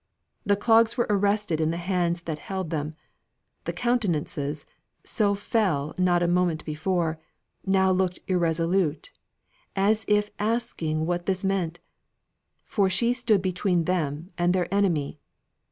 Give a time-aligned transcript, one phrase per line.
[0.43, 2.95] The clogs were arrested in the hands that held them
[3.65, 4.65] the countenances,
[5.03, 7.19] so fell not a moment before,
[7.67, 9.11] now looked irresolute,
[9.75, 11.81] and as if asking what this meant.
[12.65, 15.19] For she stood between them and their enemy.